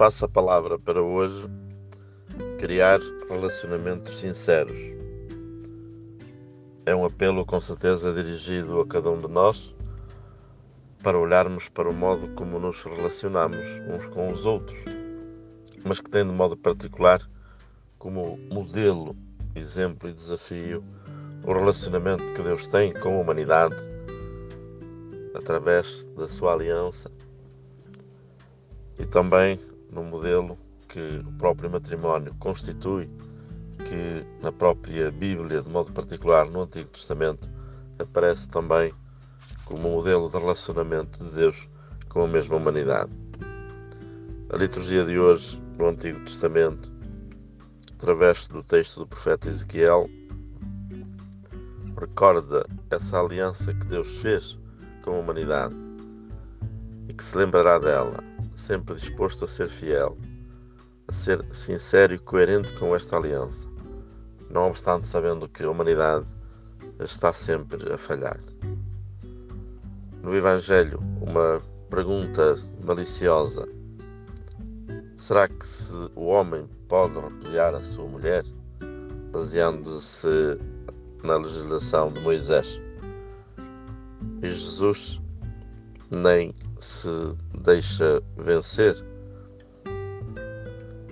[0.00, 1.46] passa a palavra para hoje
[2.58, 4.78] criar relacionamentos sinceros.
[6.86, 9.76] É um apelo com certeza dirigido a cada um de nós
[11.02, 14.78] para olharmos para o modo como nos relacionamos uns com os outros,
[15.84, 17.20] mas que tem de modo particular
[17.98, 19.14] como modelo,
[19.54, 20.82] exemplo e desafio
[21.44, 23.76] o relacionamento que Deus tem com a humanidade
[25.34, 27.10] através da sua aliança
[28.98, 29.60] e também
[29.92, 30.58] no modelo
[30.88, 33.08] que o próprio matrimónio constitui,
[33.84, 37.48] que na própria Bíblia, de modo particular no Antigo Testamento,
[37.98, 38.92] aparece também
[39.64, 41.68] como modelo de relacionamento de Deus
[42.08, 43.10] com a mesma humanidade.
[44.52, 46.92] A liturgia de hoje, no Antigo Testamento,
[47.92, 50.08] através do texto do profeta Ezequiel,
[51.98, 54.58] recorda essa aliança que Deus fez
[55.02, 55.74] com a humanidade
[57.08, 58.24] e que se lembrará dela
[58.60, 60.16] sempre disposto a ser fiel,
[61.08, 63.66] a ser sincero e coerente com esta aliança,
[64.50, 66.26] não obstante sabendo que a humanidade
[67.00, 68.38] está sempre a falhar.
[70.22, 73.66] No Evangelho, uma pergunta maliciosa:
[75.16, 78.44] será que se o homem pode repudiar a sua mulher,
[79.32, 80.58] baseando-se
[81.24, 82.78] na legislação de Moisés?
[84.42, 85.20] E Jesus
[86.10, 87.08] nem se
[87.62, 88.96] deixa vencer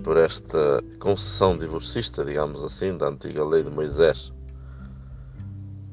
[0.03, 4.33] por esta concessão divorcista, digamos assim, da antiga lei de Moisés,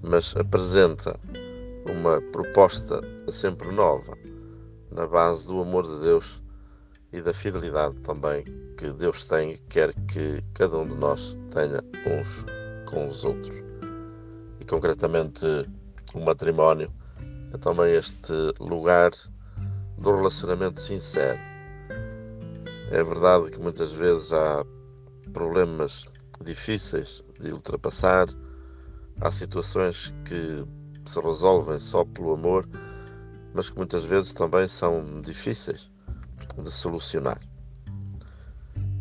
[0.02, 1.20] mas apresenta
[1.86, 4.18] uma proposta sempre nova,
[4.92, 6.42] na base do amor de Deus
[7.12, 8.44] e da fidelidade também
[8.78, 12.46] que Deus tem e quer que cada um de nós tenha uns
[12.90, 13.56] com os outros.
[14.60, 15.46] E concretamente
[16.14, 16.92] o matrimónio
[17.56, 19.12] é também este lugar
[19.98, 21.40] do relacionamento sincero.
[22.92, 24.66] É verdade que muitas vezes há
[25.32, 26.04] problemas
[26.44, 28.28] difíceis de ultrapassar,
[29.22, 30.66] há situações que
[31.06, 32.68] se resolvem só pelo amor,
[33.54, 35.90] mas que muitas vezes também são difíceis
[36.62, 37.40] de solucionar.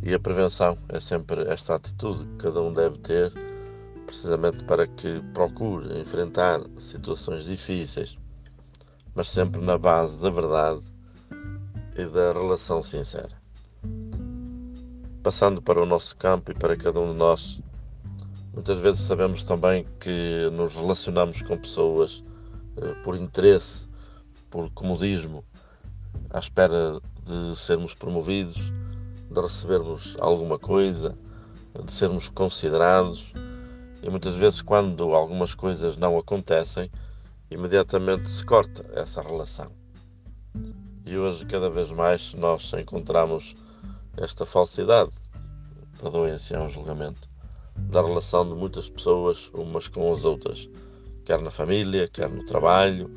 [0.01, 3.33] E a prevenção é sempre esta atitude que cada um deve ter,
[4.07, 8.17] precisamente para que procure enfrentar situações difíceis
[9.15, 10.81] mas sempre na base da verdade
[11.97, 13.31] e da relação sincera.
[15.23, 17.61] Passando para o nosso campo e para cada um de nós,
[18.53, 22.23] muitas vezes sabemos também que nos relacionamos com pessoas
[22.77, 23.89] eh, por interesse,
[24.51, 25.45] por comodismo,
[26.31, 28.73] à espera de sermos promovidos,
[29.31, 31.17] de recebermos alguma coisa,
[31.85, 33.33] de sermos considerados.
[34.03, 36.91] E muitas vezes, quando algumas coisas não acontecem,
[37.55, 39.71] imediatamente se corta essa relação.
[41.07, 43.55] E hoje, cada vez mais, nós encontramos
[44.17, 45.13] esta falsidade,
[46.01, 47.29] perdoem se é um julgamento,
[47.77, 50.69] da relação de muitas pessoas umas com as outras,
[51.25, 53.09] quer na família, quer no trabalho,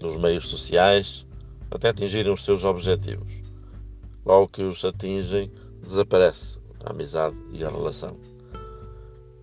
[0.00, 1.26] nos meios sociais,
[1.72, 3.32] até atingirem os seus objetivos.
[4.24, 5.50] Logo que os atingem,
[5.82, 8.16] desaparece a amizade e a relação.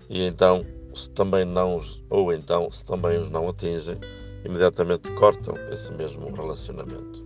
[0.10, 0.66] E então
[1.00, 3.98] se também não os, ou então se também os não atingem,
[4.44, 7.24] imediatamente cortam esse mesmo relacionamento.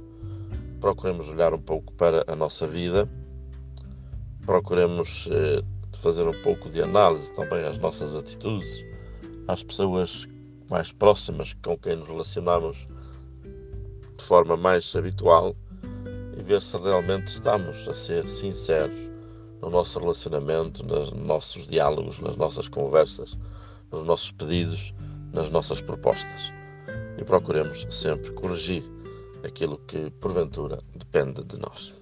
[0.80, 3.10] Procuremos olhar um pouco para a nossa vida,
[4.46, 5.64] procuremos eh,
[6.00, 8.84] fazer um pouco de análise também às nossas atitudes,
[9.48, 10.28] às pessoas
[10.70, 12.88] mais próximas com quem nos relacionamos
[14.18, 15.56] de forma mais habitual
[16.38, 19.13] e ver se realmente estamos a ser sinceros
[19.64, 23.38] no nosso relacionamento, nos nossos diálogos, nas nossas conversas
[23.94, 24.94] nos nossos pedidos,
[25.32, 26.52] nas nossas propostas.
[27.18, 28.84] E procuremos sempre corrigir
[29.44, 31.94] aquilo que, porventura, depende de nós.